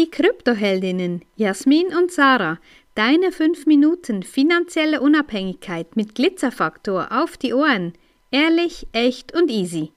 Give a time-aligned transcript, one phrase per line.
[0.00, 2.56] die Kryptoheldinnen Jasmin und Sarah.
[2.94, 7.92] Deine 5 Minuten finanzielle Unabhängigkeit mit Glitzerfaktor auf die Ohren.
[8.30, 9.92] Ehrlich, echt und easy.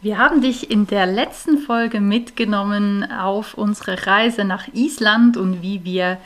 [0.00, 5.84] Wir haben dich in der letzten Folge mitgenommen auf unsere Reise nach Island und wie
[5.84, 6.16] wir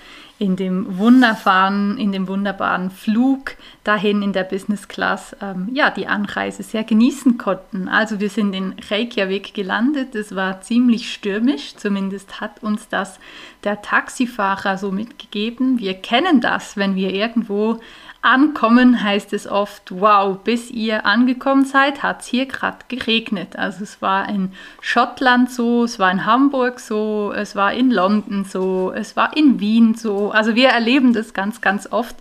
[0.42, 3.52] in dem wunderbaren, in dem wunderbaren Flug
[3.84, 7.86] dahin in der Business Class ähm, ja die Anreise sehr genießen konnten.
[7.86, 10.16] Also wir sind in Reykjavik gelandet.
[10.16, 13.20] Es war ziemlich stürmisch, zumindest hat uns das
[13.62, 15.78] der Taxifahrer so mitgegeben.
[15.78, 17.78] Wir kennen das, wenn wir irgendwo
[18.24, 23.56] Ankommen heißt es oft, wow, bis ihr angekommen seid, hat es hier gerade geregnet.
[23.56, 28.44] Also es war in Schottland so, es war in Hamburg so, es war in London
[28.44, 30.30] so, es war in Wien so.
[30.32, 32.16] Also wir erleben das ganz, ganz oft,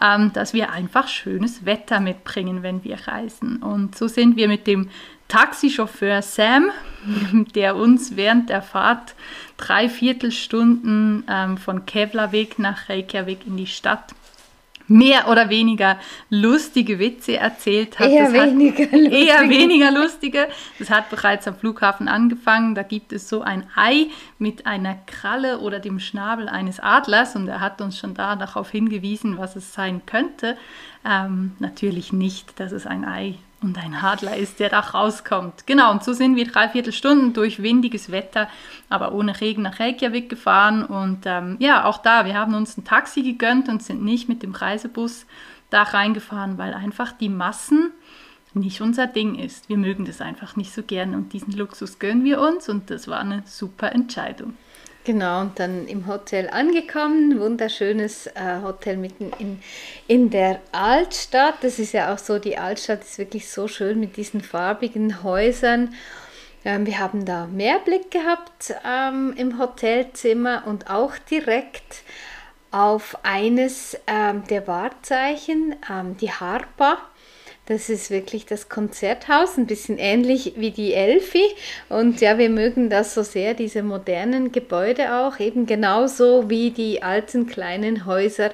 [0.00, 3.62] ähm, dass wir einfach schönes Wetter mitbringen, wenn wir reisen.
[3.62, 4.90] Und so sind wir mit dem
[5.28, 6.70] Taxichauffeur Sam,
[7.54, 9.14] der uns während der Fahrt
[9.56, 14.14] drei Viertelstunden ähm, von Kevlavik nach Reykjavik in die Stadt
[14.86, 15.98] mehr oder weniger
[16.30, 18.10] lustige Witze erzählt hat.
[18.10, 19.16] Eher weniger lustige.
[19.16, 20.48] Eher weniger lustige.
[20.78, 22.74] Das hat bereits am Flughafen angefangen.
[22.74, 27.48] Da gibt es so ein Ei mit einer Kralle oder dem Schnabel eines Adlers und
[27.48, 30.56] er hat uns schon da darauf hingewiesen, was es sein könnte.
[31.04, 35.66] Ähm, natürlich nicht, dass es ein Ei und ein Adler ist, der da rauskommt.
[35.66, 38.48] Genau, und so sind wir dreiviertel Stunden durch windiges Wetter,
[38.88, 40.84] aber ohne Regen nach Reykjavik gefahren.
[40.84, 44.42] Und ähm, ja, auch da, wir haben uns ein Taxi gegönnt und sind nicht mit
[44.42, 45.26] dem Reisebus
[45.70, 47.90] da reingefahren, weil einfach die Massen
[48.52, 49.68] nicht unser Ding ist.
[49.68, 53.08] Wir mögen das einfach nicht so gern und diesen Luxus gönnen wir uns und das
[53.08, 54.54] war eine super Entscheidung.
[55.04, 59.60] Genau, und dann im Hotel angekommen, wunderschönes äh, Hotel mitten in,
[60.08, 61.56] in der Altstadt.
[61.60, 65.94] Das ist ja auch so, die Altstadt ist wirklich so schön mit diesen farbigen Häusern.
[66.64, 72.02] Ähm, wir haben da Mehrblick gehabt ähm, im Hotelzimmer und auch direkt
[72.70, 76.96] auf eines ähm, der Wahrzeichen, ähm, die Harpa.
[77.66, 81.44] Das ist wirklich das Konzerthaus, ein bisschen ähnlich wie die Elfi.
[81.88, 87.02] Und ja, wir mögen das so sehr, diese modernen Gebäude auch, eben genauso wie die
[87.02, 88.50] alten kleinen Häuser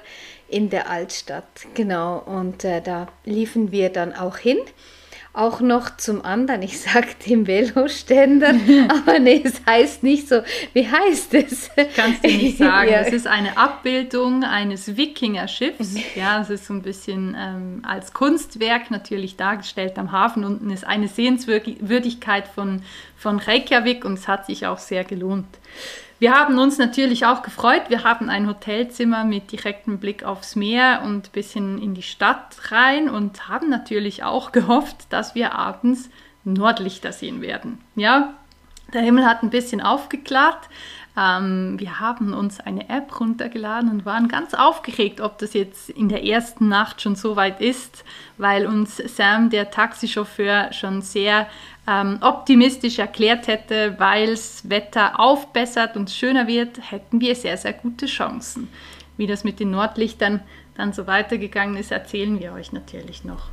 [0.49, 1.45] in der Altstadt.
[1.75, 4.59] Genau, und äh, da liefen wir dann auch hin
[5.33, 8.55] auch noch zum anderen, ich sage dem Veloständer,
[8.89, 10.43] aber nee, es heißt nicht so.
[10.73, 11.71] Wie heißt es?
[11.95, 12.91] Kannst du nicht sagen.
[12.91, 13.01] ja.
[13.01, 15.95] Es ist eine Abbildung eines Wikingerschiffs.
[16.17, 20.45] Ja, es ist so ein bisschen ähm, als Kunstwerk natürlich dargestellt am Hafen.
[20.45, 22.83] Unten ist eine Sehenswürdigkeit von,
[23.17, 25.47] von Reykjavik und es hat sich auch sehr gelohnt.
[26.21, 27.85] Wir haben uns natürlich auch gefreut.
[27.89, 32.71] Wir haben ein Hotelzimmer mit direktem Blick aufs Meer und ein bisschen in die Stadt
[32.71, 36.11] rein und haben natürlich auch gehofft, dass wir abends
[36.45, 37.79] Nordlichter sehen werden.
[37.97, 38.35] Ja,
[38.93, 40.59] der Himmel hat ein bisschen aufgeklärt.
[41.17, 46.09] Ähm, wir haben uns eine App runtergeladen und waren ganz aufgeregt, ob das jetzt in
[46.09, 48.05] der ersten Nacht schon so weit ist,
[48.39, 51.49] weil uns Sam, der Taxichauffeur, schon sehr
[51.89, 57.73] ähm, optimistisch erklärt hätte, weil das Wetter aufbessert und schöner wird, hätten wir sehr, sehr
[57.73, 58.69] gute Chancen.
[59.17, 60.41] Wie das mit den Nordlichtern
[60.77, 63.51] dann so weitergegangen ist, erzählen wir euch natürlich noch.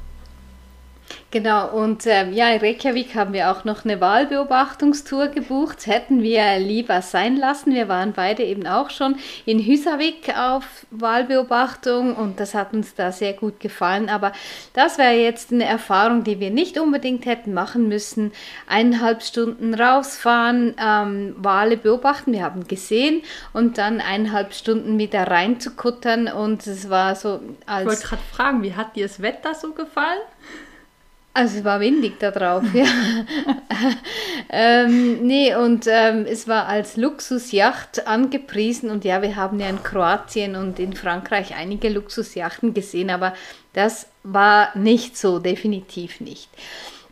[1.30, 5.86] Genau, und äh, ja, in Reykjavik haben wir auch noch eine Wahlbeobachtungstour gebucht.
[5.86, 7.74] Hätten wir lieber sein lassen.
[7.74, 13.12] Wir waren beide eben auch schon in Husavik auf Wahlbeobachtung und das hat uns da
[13.12, 14.08] sehr gut gefallen.
[14.08, 14.32] Aber
[14.72, 18.32] das wäre jetzt eine Erfahrung, die wir nicht unbedingt hätten machen müssen.
[18.66, 23.22] Eineinhalb Stunden rausfahren, ähm, Wale beobachten, wir haben gesehen
[23.52, 27.82] und dann eineinhalb Stunden wieder reinzukuttern und es war so als...
[27.82, 30.22] Ich wollte gerade fragen, wie hat dir das Wetter so gefallen?
[31.38, 32.88] Also es war windig da drauf, ja.
[34.50, 39.84] ähm, nee, und ähm, es war als Luxusjacht angepriesen und ja, wir haben ja in
[39.84, 43.36] Kroatien und in Frankreich einige Luxusjachten gesehen, aber
[43.74, 46.50] das war nicht so, definitiv nicht.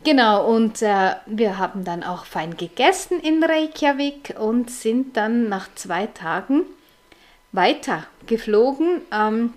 [0.02, 5.68] Genau, und äh, wir haben dann auch fein gegessen in Reykjavik und sind dann nach
[5.76, 6.62] zwei Tagen
[7.52, 9.02] weiter geflogen.
[9.12, 9.52] Ähm,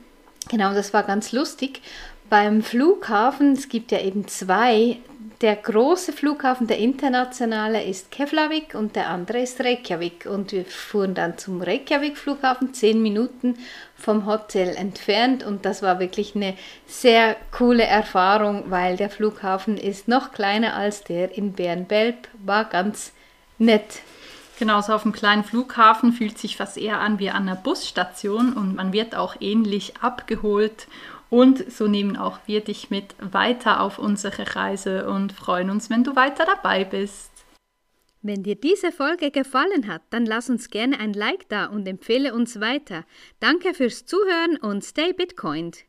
[0.48, 1.82] genau, das war ganz lustig
[2.30, 4.98] beim Flughafen, es gibt ja eben zwei,
[5.42, 10.26] der große Flughafen, der internationale, ist Keflavik und der andere ist Reykjavik.
[10.26, 13.58] Und wir fuhren dann zum Reykjavik-Flughafen, zehn Minuten
[13.96, 15.46] vom Hotel entfernt.
[15.46, 16.56] Und das war wirklich eine
[16.88, 22.28] sehr coole Erfahrung, weil der Flughafen ist noch kleiner als der in Bernbelp.
[22.44, 23.14] War ganz
[23.58, 24.02] nett.
[24.60, 28.52] Genau, so auf einem kleinen Flughafen fühlt sich fast eher an wie an einer Busstation
[28.52, 30.88] und man wird auch ähnlich abgeholt
[31.30, 36.04] und so nehmen auch wir dich mit weiter auf unsere Reise und freuen uns, wenn
[36.04, 37.32] du weiter dabei bist.
[38.22, 42.34] Wenn dir diese Folge gefallen hat, dann lass uns gerne ein Like da und empfehle
[42.34, 43.06] uns weiter.
[43.40, 45.86] Danke fürs Zuhören und stay Bitcoined.